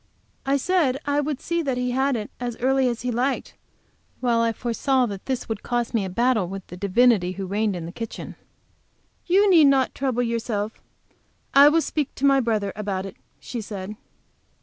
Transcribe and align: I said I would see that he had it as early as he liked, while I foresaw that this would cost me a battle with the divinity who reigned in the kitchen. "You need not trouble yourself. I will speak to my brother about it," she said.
I 0.47 0.57
said 0.57 0.99
I 1.05 1.19
would 1.21 1.39
see 1.39 1.61
that 1.61 1.77
he 1.77 1.91
had 1.91 2.15
it 2.15 2.31
as 2.39 2.57
early 2.57 2.87
as 2.87 3.03
he 3.03 3.11
liked, 3.11 3.53
while 4.19 4.39
I 4.41 4.51
foresaw 4.51 5.05
that 5.05 5.27
this 5.27 5.47
would 5.47 5.61
cost 5.61 5.93
me 5.93 6.03
a 6.03 6.09
battle 6.09 6.47
with 6.47 6.65
the 6.65 6.75
divinity 6.75 7.33
who 7.33 7.45
reigned 7.45 7.75
in 7.75 7.85
the 7.85 7.91
kitchen. 7.91 8.35
"You 9.27 9.47
need 9.47 9.65
not 9.67 9.93
trouble 9.93 10.23
yourself. 10.23 10.81
I 11.53 11.69
will 11.69 11.81
speak 11.81 12.15
to 12.15 12.25
my 12.25 12.39
brother 12.39 12.73
about 12.75 13.05
it," 13.05 13.15
she 13.39 13.61
said. 13.61 13.95